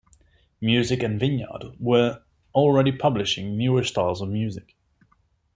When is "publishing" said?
2.91-3.55